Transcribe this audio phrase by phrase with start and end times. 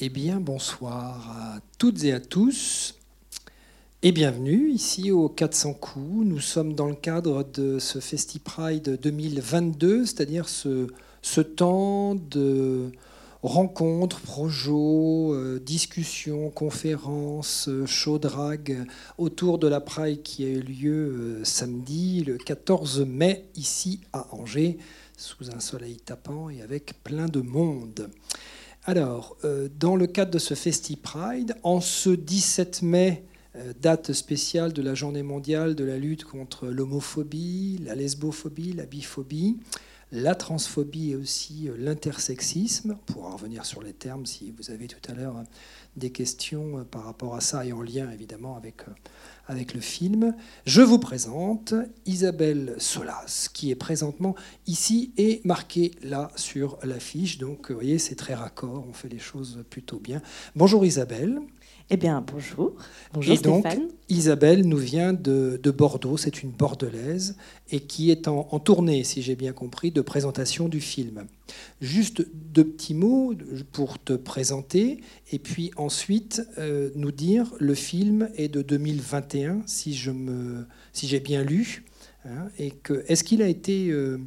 [0.00, 2.94] Eh bien, bonsoir à toutes et à tous
[4.02, 6.24] et bienvenue ici au 400 coups.
[6.24, 12.92] Nous sommes dans le cadre de ce FestiPride 2022, c'est-à-dire ce, temps de
[13.42, 18.86] rencontres, projets, euh, discussions, conférences, euh, show drag
[19.16, 24.28] autour de la Pride qui a eu lieu euh, samedi, le 14 mai, ici à
[24.30, 24.78] Angers,
[25.16, 28.08] sous un soleil tapant et avec plein de monde.
[28.88, 33.22] Alors, euh, dans le cadre de ce Festi Pride, en ce 17 mai,
[33.54, 38.86] euh, date spéciale de la journée mondiale de la lutte contre l'homophobie, la lesbophobie, la
[38.86, 39.58] biphobie,
[40.12, 42.92] la transphobie et aussi euh, l'intersexisme.
[42.92, 45.42] On pourra revenir sur les termes si vous avez tout à l'heure
[45.96, 48.82] des questions par rapport à ça et en lien évidemment avec
[49.48, 50.34] avec le film.
[50.66, 51.74] Je vous présente
[52.06, 54.34] Isabelle Solas, qui est présentement
[54.66, 57.38] ici et marquée là sur l'affiche.
[57.38, 60.20] Donc, vous voyez, c'est très raccord, on fait les choses plutôt bien.
[60.54, 61.40] Bonjour Isabelle.
[61.90, 62.74] Eh bien, bonjour.
[63.14, 63.64] Bonjour et donc,
[64.10, 67.36] Isabelle nous vient de, Bordeaux, c'est une bordelaise,
[67.70, 71.26] et qui est en, tournée, si j'ai bien compris, de présentation du film.
[71.80, 73.34] Juste deux petits mots
[73.72, 75.00] pour te présenter,
[75.32, 81.08] et puis ensuite euh, nous dire, le film est de 2021, si je me, si
[81.08, 81.84] j'ai bien lu,
[82.24, 84.18] hein, et que est-ce qu'il a été euh,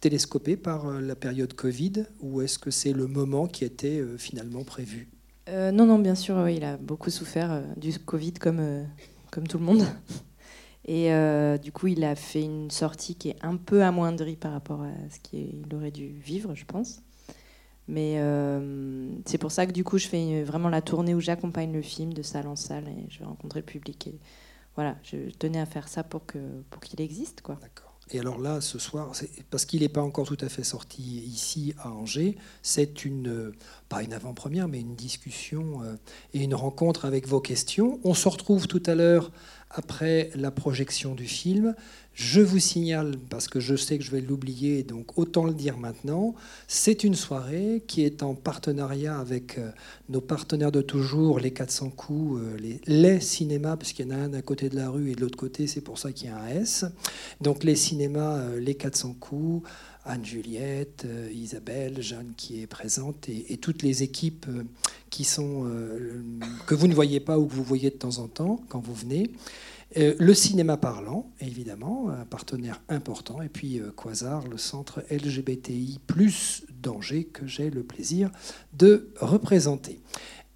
[0.00, 4.62] télescopé par euh, la période Covid, ou est-ce que c'est le moment qui était finalement
[4.62, 5.08] prévu?
[5.50, 8.86] Non, non, bien sûr, il a beaucoup souffert du Covid comme,
[9.30, 9.84] comme tout le monde.
[10.86, 11.10] Et
[11.62, 14.92] du coup, il a fait une sortie qui est un peu amoindrie par rapport à
[15.10, 17.00] ce qu'il aurait dû vivre, je pense.
[17.88, 18.20] Mais
[19.24, 22.12] c'est pour ça que du coup, je fais vraiment la tournée où j'accompagne le film
[22.12, 24.06] de salle en salle et je vais rencontrer le public.
[24.08, 24.18] Et
[24.74, 27.40] voilà, je tenais à faire ça pour qu'il pour qu'il existe.
[27.40, 27.58] Quoi.
[27.62, 27.94] D'accord.
[28.10, 29.12] Et alors là, ce soir,
[29.50, 33.52] parce qu'il n'est pas encore tout à fait sorti ici à Angers, c'est une,
[33.88, 35.96] pas une avant-première, mais une discussion euh,
[36.34, 38.00] et une rencontre avec vos questions.
[38.04, 39.32] On se retrouve tout à l'heure
[39.74, 41.74] après la projection du film.
[42.14, 45.76] Je vous signale, parce que je sais que je vais l'oublier, donc autant le dire
[45.76, 46.36] maintenant,
[46.68, 49.70] c'est une soirée qui est en partenariat avec euh,
[50.08, 54.18] nos partenaires de toujours, les 400 coups, euh, les, les cinémas, puisqu'il y en a
[54.18, 56.30] un d'un côté de la rue et de l'autre côté, c'est pour ça qu'il y
[56.30, 56.84] a un S.
[57.40, 59.68] Donc les cinémas, euh, les 400 coups,
[60.04, 64.46] Anne-Juliette, Isabelle, Jeanne qui est présente, et, toutes les équipes
[65.22, 65.70] sont,
[66.66, 68.94] que vous ne voyez pas ou que vous voyez de temps en temps quand vous
[68.94, 69.30] venez.
[69.96, 76.00] Euh, le cinéma parlant, évidemment, un partenaire important, et puis euh, Quasar, le centre LGBTI
[76.06, 78.30] plus d'Angers que j'ai le plaisir
[78.72, 80.00] de représenter.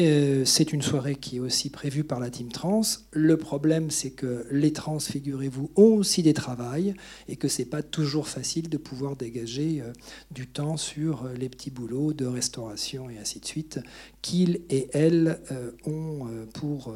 [0.00, 2.80] Euh, c'est une soirée qui est aussi prévue par la Team Trans.
[3.12, 6.94] Le problème, c'est que les trans, figurez-vous, ont aussi des travails
[7.28, 9.82] et que c'est pas toujours facile de pouvoir dégager
[10.30, 13.80] du temps sur les petits boulots de restauration et ainsi de suite
[14.22, 15.38] qu'ils et elles
[15.84, 16.94] ont pour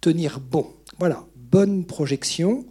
[0.00, 0.66] tenir bon.
[0.98, 2.66] Voilà, bonne projection.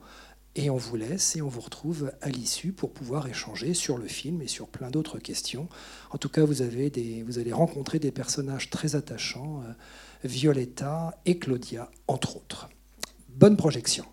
[0.55, 4.07] Et on vous laisse et on vous retrouve à l'issue pour pouvoir échanger sur le
[4.07, 5.67] film et sur plein d'autres questions.
[6.11, 9.73] En tout cas, vous, avez des, vous allez rencontrer des personnages très attachants, euh,
[10.23, 12.69] Violetta et Claudia, entre autres.
[13.29, 14.05] Bonne projection.